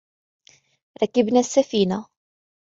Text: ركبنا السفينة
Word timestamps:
ركبنا 1.03 1.39
السفينة 1.39 2.05